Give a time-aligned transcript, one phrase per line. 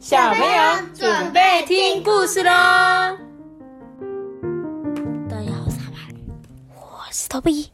[0.00, 2.50] 小朋友准备听故事喽！
[5.28, 6.00] 大家好，上班，
[6.74, 7.70] 我是头皮。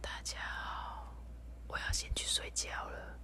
[0.00, 1.14] 大家好，
[1.68, 3.14] 我要先去睡觉了。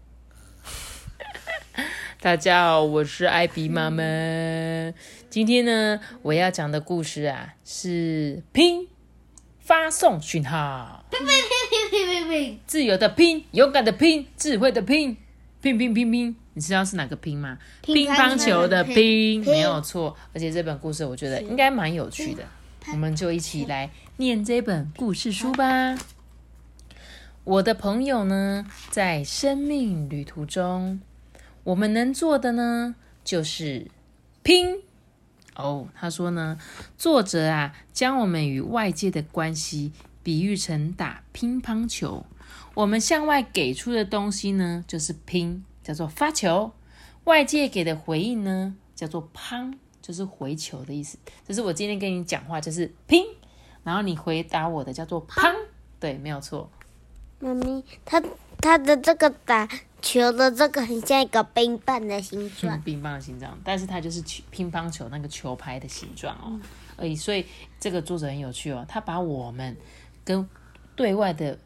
[2.22, 4.04] 大家好，我是艾比妈妈。
[5.28, 8.88] 今天呢，我要讲的故事啊是拼
[9.58, 15.16] 发送讯号，拼拼拼拼拼拼自由的拼，勇敢的拼，智慧的拼，
[15.60, 16.36] 拼拼拼拼。
[16.54, 17.58] 你知道是哪个乒吗？
[17.82, 20.16] 乒乓球的乒，没有错。
[20.34, 22.44] 而且这本故事我觉得应该蛮有趣的，
[22.92, 25.96] 我们就一起来念这本故事书吧。
[27.44, 31.00] 我的朋友呢，在生命旅途中，
[31.64, 32.94] 我们能做的呢，
[33.24, 33.86] 就是
[34.42, 34.76] 拼。
[35.56, 36.58] 哦，他说呢，
[36.98, 42.26] 作者啊，将我们与外界的关系比喻成打乒乓球，
[42.74, 45.64] 我们向外给出的东西呢，就是拼。
[45.90, 46.70] 叫做发球，
[47.24, 51.18] 外界给的回应呢叫做乓，就是回球的意思。
[51.44, 53.26] 就是我今天跟你讲话就是拼，
[53.82, 55.52] 然后你回答我的叫做乓，
[55.98, 56.70] 对，没有错。
[57.40, 58.22] 妈咪，他
[58.60, 59.68] 他的这个打
[60.00, 66.60] 球的这个很像一个冰棒的形状，冰棒的形状，但是它就是球乒乓球那个球拍的形状哦。
[66.96, 67.44] 而已，所以
[67.80, 69.76] 这个作者很有趣哦，他把我们
[70.24, 70.48] 跟
[70.94, 71.58] 对外的。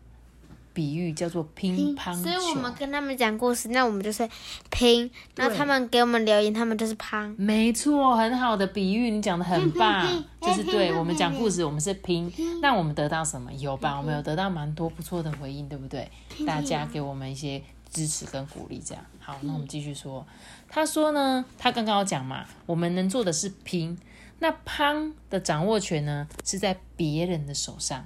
[0.75, 4.29] 比喻叫做乒乓球，所以我们跟他们讲故事，那我们就是
[4.71, 7.35] 拼，那他们给我们留言，他们就是乓。
[7.39, 10.07] 没错，很好的比喻，你讲的很棒，
[10.43, 13.53] 就是对我们讲故事，我们是乒，那我们得到什么？
[13.55, 13.97] 有吧？
[13.97, 16.11] 我们有得到蛮多不错的回应，对不对？
[16.45, 19.39] 大家给我们一些支持跟鼓励，这样好。
[19.43, 20.27] 那我们继续说，
[20.69, 23.97] 他说呢，他刚刚有讲嘛，我们能做的是乒，
[24.41, 28.05] 那乓的掌握权呢是在别人的手上。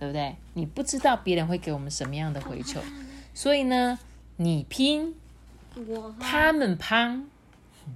[0.00, 0.34] 对不对？
[0.54, 2.80] 你不知道别人会给我们什么样的回球，
[3.34, 3.98] 所以呢，
[4.36, 5.14] 你拼，
[6.18, 7.24] 他们乓，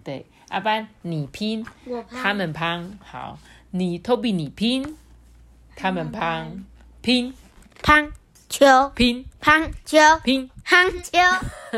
[0.05, 1.67] 对，阿班你拼，
[2.11, 3.39] 他们乓，好，
[3.71, 4.97] 你 Toby 你拼，
[5.75, 6.63] 他们乓，
[7.01, 7.33] 拼，
[7.83, 8.13] 乓
[8.51, 10.51] 球，拼，乓球，拼。
[10.67, 11.19] 夯球，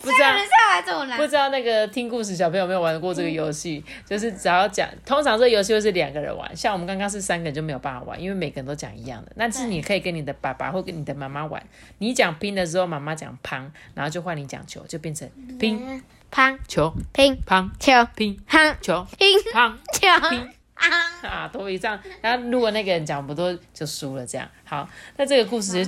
[0.00, 3.82] 不知道不知道那个听故事小朋友有没有玩过这个游戏？
[4.04, 9.32] 就是只要讲，通常这个游戏会是两个人玩，像我们刚刚是三个人就没有办法玩，因为每个人都讲一样的。
[9.36, 11.62] 但是你可以跟你的爸爸或跟你的妈妈玩，
[11.98, 20.50] 你讲拼的时候，妈妈讲乓，然后就换你讲球，就变成乒乓球，乒乓球，乒乓球，乒乓球，乒
[21.22, 21.98] 啊，都一样。
[22.20, 24.26] 然后如果那个人讲不多，就输了。
[24.26, 24.86] 这样好，
[25.16, 25.86] 那这个故事。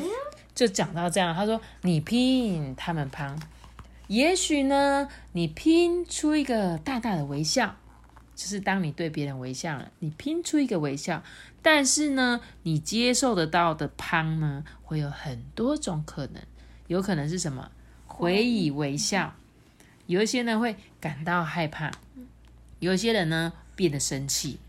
[0.54, 3.36] 就讲到这样，他说：“你拼，他们乓。
[4.06, 7.74] 也许呢，你拼出一个大大的微笑，
[8.36, 11.24] 就是当你对别人微笑了，你拼出一个微笑。
[11.60, 16.42] 但是呢，你接受得到的乓呢，会有很多种可能。
[16.86, 17.70] 有可能是什么？
[18.06, 19.34] 回以微笑。
[20.06, 21.90] 有一些人会感到害怕，
[22.78, 24.60] 有些人呢变得生气，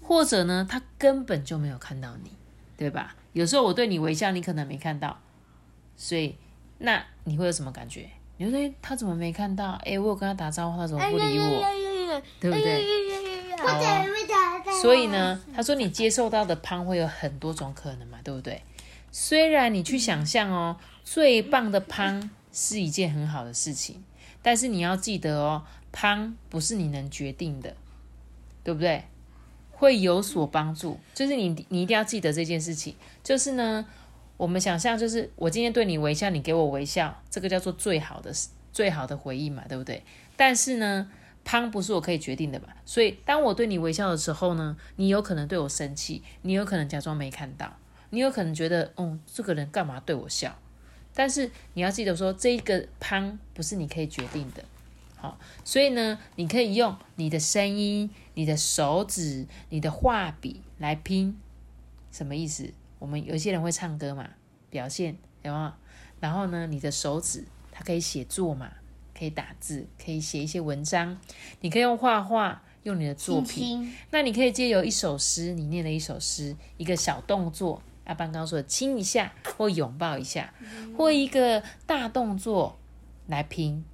[0.00, 2.30] 或者呢，他根本就没有看到你，
[2.76, 3.16] 对吧？
[3.32, 5.18] 有时候我对你微笑，你可能没看到。”
[6.02, 6.34] 所以，
[6.78, 8.10] 那你会有什么感觉？
[8.36, 9.78] 你说他怎么没看到？
[9.84, 12.20] 哎，我有跟他打招呼，他怎么不理我？
[12.40, 12.84] 对不对？
[14.82, 18.60] 所以呢，他说你接受到的胖会有很多种可能嘛，对不对？
[19.12, 24.02] 虽然你去想象哦，最棒的胖是一件很好的事情，
[24.42, 27.76] 但是你要记得哦，胖不是你能决定的，
[28.64, 29.04] 对不对？
[29.70, 33.86] 会有所帮助，就是你你一定要记得这件事情，就是呢。
[34.36, 38.32] 我们想象就是我今天对你微笑，你给我微笑，这个叫做最好的
[38.72, 40.02] 最好的回应嘛，对不对？
[40.36, 41.08] 但是呢，
[41.44, 47.76] 胖不是我可以决定的嘛，所以当我对你微笑的时候呢，你有可能对我生气，你有可能假装没看到，
[48.10, 50.58] 你有可能觉得，嗯，这个人干嘛对我笑？
[51.14, 54.64] 但是你要记得说，这个胖不是你可以决定的，
[55.16, 61.38] 好，所以呢，你可以用你的声音、你的手指、你的画笔来拼，
[62.10, 62.72] 什么意思？
[63.02, 64.28] 我们有些人会唱歌嘛，
[64.70, 65.72] 表现有没有？
[66.20, 68.70] 然后呢，你的手指它可以写作嘛，
[69.12, 71.18] 可以打字，可以写一些文章。
[71.62, 73.92] 你可以用画画，用你的作品。
[74.12, 80.54] 那你可以借由一首诗，你念了一首诗，一个小动作，阿班刚说的亲一下或拥抱一下，
[80.96, 82.78] 或一个大动作
[83.26, 83.84] 来拼。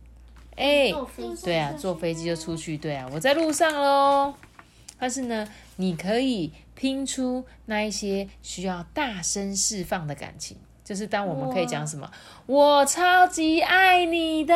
[0.55, 0.93] 哎，
[1.43, 2.77] 对啊，坐飞机就出去。
[2.77, 4.35] 对啊，我在路上喽。
[4.99, 12.11] 但是呢，你可以拼出那一些需要大声释放的感情，就是当我们可以讲什么
[12.47, 14.55] “我超级爱你的”，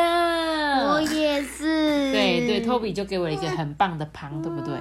[0.89, 2.11] 我也是。
[2.11, 4.75] 对对，Toby 就给我一个很棒的旁，对不对？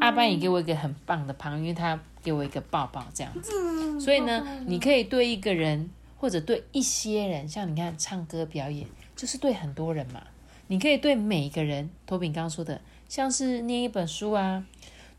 [0.00, 4.00] 阿班也给我一个很棒的旁，因为他给我一个抱抱这样子。
[4.00, 10.22] 所以呢，你可以对一个人或者对一些人，像你看唱歌表演，就是对很多人嘛。
[10.68, 14.64] 你可以对每一个人，托比刚刚说的，像是念一本书啊，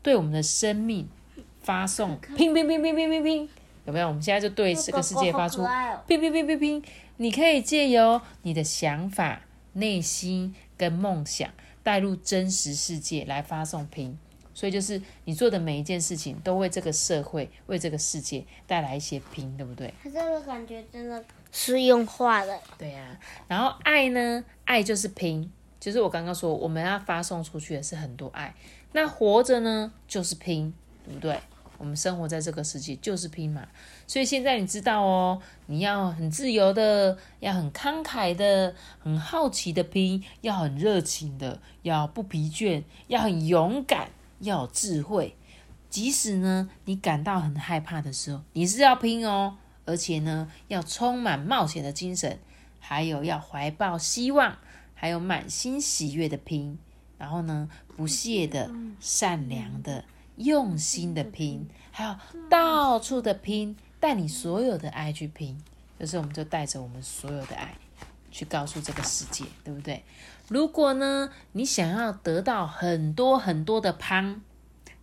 [0.02, 1.08] 对我们的生命
[1.60, 3.48] 发送拼拼拼拼拼拼拼，
[3.84, 4.08] 有没有？
[4.08, 5.66] 我们现在就对这个世界发出
[6.06, 6.82] 拼拼拼拼拼，
[7.16, 9.42] 你可以借由你的想法、
[9.74, 11.50] 内心跟梦想
[11.82, 14.18] 带入真实世界来发送拼。
[14.54, 19.94] 所以就是你做的每一件事情，都为这个社会、为这个世界带来一些拼，对不对？
[20.02, 22.58] 它这个感觉真的是用化的。
[22.76, 24.44] 对呀、然后爱呢？
[24.64, 25.48] 爱就是拼，
[25.80, 28.54] 就是我刚刚说，我们要发送出去的是很多爱。
[28.92, 30.72] 那活着呢，就是拼，
[31.04, 31.38] 对不对？
[31.76, 33.68] 我们生活在这个世界就是拼嘛。
[34.04, 44.10] 所以现在你知道哦，你要很自由的，要很慷慨的，很好奇的拼，要很热情的，要不疲倦，要很勇敢，
[44.40, 45.36] 要有智慧。
[45.88, 52.40] 即使呢，你感到很害怕的时候，你是要拼哦，而且呢，要充满冒险的精神，
[52.80, 54.58] 还有要怀抱希望，
[55.00, 56.76] 还有满心喜悦的拼，
[57.16, 58.68] 然后呢，不懈的、
[58.98, 60.04] 善良的、
[60.34, 62.16] 用心的拼，还有
[62.50, 65.56] 到处的拼，带你所有的爱去拼，
[66.00, 67.76] 就是我们就带着我们所有的爱
[68.32, 70.02] 去告诉这个世界，对不对？
[70.48, 74.40] 如果呢，你想要得到很多很多的胖，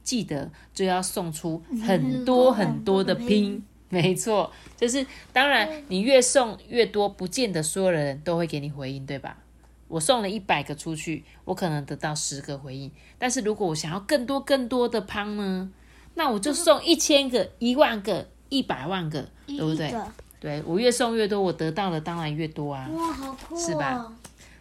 [0.03, 3.63] 记得就要送出很多很多的拼。
[3.87, 9.37] 没错，就是当然，你越送越多，不见得所有的人都会给你回应，对吧？
[9.87, 12.91] 我送了一百个出去，我可能得到十个回应。
[13.17, 15.71] 但是如果我想要更多更多的胖呢，
[16.15, 19.93] 那我就送一千个、一万个、一百万个，对不对
[20.39, 22.87] 对我越送越多，我得到的当然越多啊。
[22.93, 23.59] 哇，好酷、哦！
[23.59, 24.13] 是吧？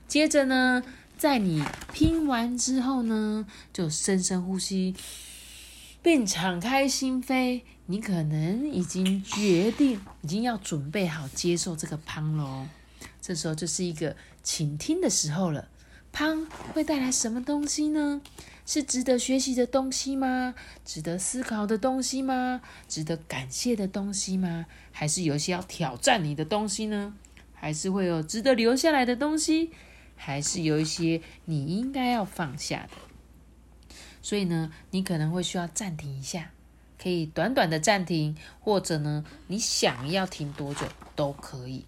[0.06, 0.82] 接着呢，
[1.17, 4.94] 在你拼完之后呢，就深深呼吸，
[6.03, 7.62] 并敞开心扉。
[7.87, 12.67] 你可能已经决定，已经要准备好接受这个胖喽。
[13.21, 15.69] 这时候就是一个倾听的时候了。
[16.12, 18.21] 胖会带来什么东西呢？
[18.65, 20.55] 是值得学习的东西吗？
[20.85, 22.61] 值得思考的东西吗？
[22.89, 24.67] 值得感谢的东西吗？
[24.93, 27.15] 还是有一些要挑战你的东西呢？
[27.53, 29.73] 还是会有值得留下来的东西？
[30.15, 33.97] 还是有一些你应该要放下的？
[34.23, 36.53] 所以呢，你可能会需要暂停一下，
[37.03, 40.87] 可以短短的暂停，或者呢，你想要停多久
[41.17, 41.85] 都可以。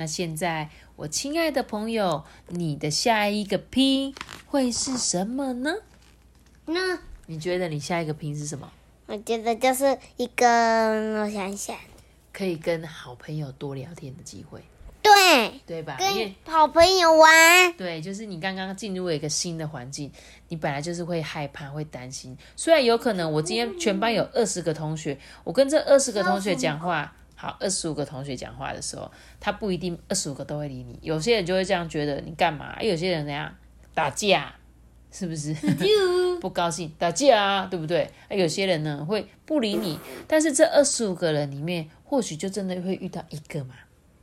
[0.00, 4.14] 那现在，我亲爱的朋友，你的下一个拼
[4.46, 5.74] 会是什么呢？
[6.64, 8.72] 那你觉得你下一个拼是什么？
[9.04, 11.76] 我觉得就是一个，我想想，
[12.32, 14.62] 可以跟好朋友多聊天的机会，
[15.02, 15.98] 对，对吧？
[15.98, 20.10] 跟好朋友玩，对，就是你刚刚进入了一个新的环境，
[20.48, 22.34] 你本来就是会害怕、会担心。
[22.56, 29.10] 虽然有可能我今天全班有二十个同学，我跟这二十个同学讲话，好，二十五个同学讲话的时候，
[29.40, 30.98] 他不一定二十五个都会理你。
[31.00, 32.76] 有些人就会这样觉得你干嘛？
[32.82, 33.50] 有些人怎样
[33.94, 34.54] 打架，
[35.10, 35.54] 是不是？
[36.38, 38.02] 不高兴打架啊，对不对？
[38.28, 39.98] 啊有些人呢会不理你，
[40.28, 43.74] 但是这二十五个人里面，或许就真的会遇到一个嘛，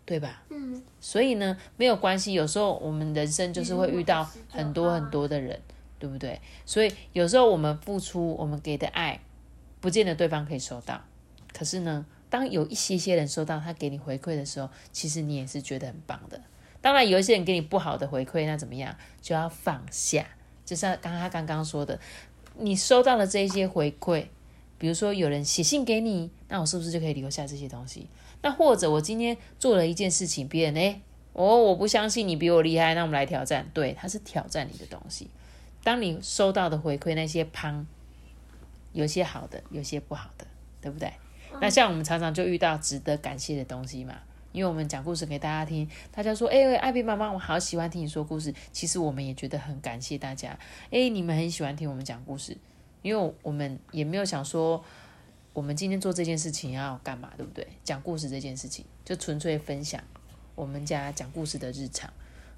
[0.06, 0.44] 对吧？
[0.52, 2.34] 嗯，所以呢，没有关系。
[2.34, 5.60] 有时候我们人生就是会遇到很多很多的人，
[5.98, 6.40] 对不对？
[6.68, 9.20] 所以有时候我们付出，我们给的爱，
[9.81, 11.02] 不见得对方可以收到。
[11.52, 16.41] 可是呢，当有一些些人收到他给你回馈的时候，其实你也是觉得很棒的。
[16.81, 18.96] 当然，有一些人给你不好的回馈，那怎么样？
[19.22, 20.25] 就要放下。
[20.65, 22.00] 就像刚刚他刚刚说的，
[22.57, 24.25] 你收到了这一些回馈，
[24.77, 28.07] 比如说有人写信给你，那我是不是就可以留下这些东西？
[28.41, 31.01] 那或者我今天做了一件事情，别人诶，
[31.34, 33.69] 哦，我不相信你比我厉害，那我们来挑战。
[33.74, 35.29] 对，他是挑战你的东西。
[35.84, 37.88] 当你收到的回馈那些胖，
[38.91, 40.46] 有些好的，有些不好的，
[40.81, 41.12] 对不对？
[41.62, 44.16] 那像我们常常就遇到值得感谢的东西嘛，
[44.52, 48.54] 因为我们讲故事给大家听，大家说，哎、艾比妈妈，我好喜欢听你说故事。
[48.72, 50.58] 其实我们也觉得很感谢大家，
[50.92, 52.58] 哎、你们很喜欢听我们讲故事，
[53.02, 54.84] 因为我们也没有想说。
[55.54, 57.68] 我们今天做这件事情要干嘛，对不对？
[57.84, 60.00] 讲故事这件事情，就纯粹分享
[60.54, 62.08] 我们家讲故事的日常。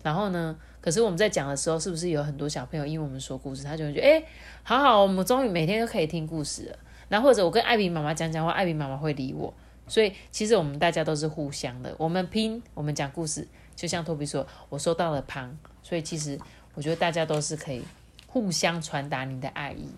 [0.04, 4.24] 然后呢，可是我们在讲的时候，是不是有很多小朋友因为我们说故事，他就会觉得，哎，
[4.64, 6.80] 好好，我们终于每天都可以听故事了。
[7.10, 9.54] 然后或者我跟艾比妈妈讲讲话，艾比妈妈会理我。
[9.88, 16.40] 所以其实我们大家都是互相的，我们拼，我们讲故事，就像托比说，我收到了旁，所以其实
[16.76, 17.84] 我觉得大家都是可以
[18.28, 19.90] 互相传达你的爱意，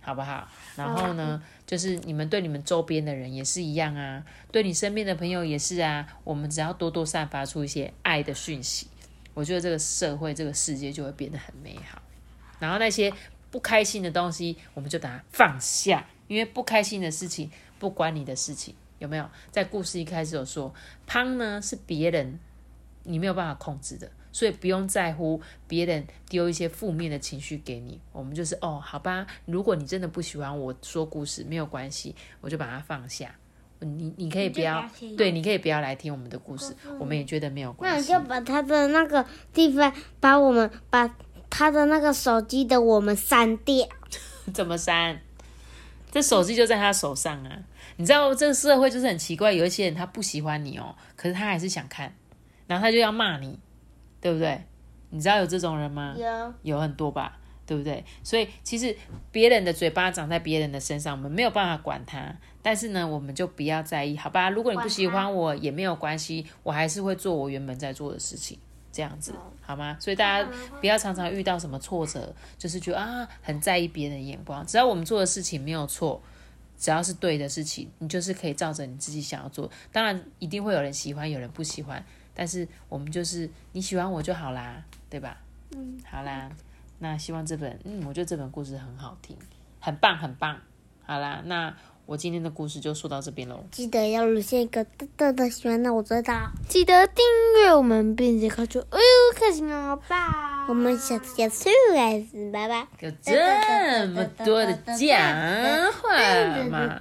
[0.00, 0.46] 好不好？
[0.76, 6.06] 然后呢，就是你们对你们周边的人也是一样啊，对你身边的朋友也是啊。
[6.22, 8.86] 我们只要多多散发出一些爱的讯息，
[9.34, 12.00] 我觉得这个社会、这个世界就会变得很美好。
[12.60, 13.12] 然后那些
[13.50, 19.28] 不开心的东西，我们就把它放下，因为不开心的事情不关你的事情，有没有？
[19.50, 20.72] 在故事一开始有说，
[21.04, 22.38] 胖呢是别人
[23.02, 28.00] 你没有办法控制的，所以不用在乎别人丢一些负面的情绪给你。
[28.12, 33.34] 我们就是哦，好吧，如果你真的不喜欢我说故事，没有关系，我就把它放下。
[33.80, 38.12] 你你可以不要对，你可以不要来听我们的故事，我们也觉得没有关系。
[38.12, 41.12] 那你就把他的那个地方，把我们把
[41.48, 43.88] 他的那个手机的我们删掉。
[44.54, 45.20] 怎么删？
[46.10, 47.58] 这手机就在他手上啊！
[47.96, 52.12] 你知道这个社会就是很奇怪，有一些人他不喜欢你哦，可是他还是想看，
[52.66, 53.58] 然后他就要骂你，
[54.20, 54.60] 对不对？
[55.10, 56.14] 你知道有这种人吗？
[56.16, 58.04] 有，有很多吧，对不对？
[58.22, 58.96] 所以其实
[59.30, 62.34] 别人的嘴巴长在别人的身上，我们没有办法管他。
[62.62, 64.50] 但是呢，我们就不要在意，好吧？
[64.50, 68.58] 如果你不喜欢我也没有关系，我还是会做我原本在做的事情，
[68.92, 69.96] 这样子好吗？
[70.00, 74.66] 所以大家不要常常遇到什么挫折，就是觉得啊很在意别人的眼光。
[74.66, 76.20] 只要我们做的事情没有错，
[76.78, 79.70] 只要是对的事情，你就是可以照着你自己想要做。
[79.92, 82.04] 当然一定会有人喜欢，有人不喜欢，
[82.34, 85.40] 但是我们就是你喜欢我就好啦，对吧？
[85.72, 86.50] 嗯，好啦，
[86.98, 89.36] 那希望这本，嗯，我觉得这本故事很好听，
[89.78, 90.60] 很棒，很棒。
[91.04, 91.76] 好啦，那
[92.10, 93.64] 我今天的故事就说到这边喽。
[93.70, 96.50] 记得要留下一个大大的喜欢，让我知道。
[96.68, 97.24] 记得订
[97.62, 100.66] 阅我们，并且开出哎呦开心哦吧！
[100.68, 101.70] 我们下次见，再
[102.20, 102.84] 见，拜拜。
[102.98, 105.22] 有这么多的讲
[105.92, 106.08] 话
[106.68, 107.00] 嘛？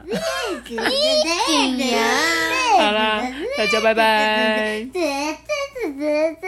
[2.77, 4.87] 好啦，大家拜拜。